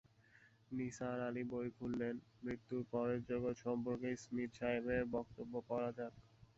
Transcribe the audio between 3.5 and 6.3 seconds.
সম্পর্কে স্মিথ সাহেবের বক্তব্য পড়া যাক।